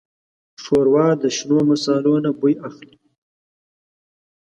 ښوروا 0.63 1.07
د 1.21 1.23
شنو 1.35 1.59
مصالو 1.69 2.13
نه 2.25 2.31
بوی 2.39 2.55
اخلي. 2.67 2.95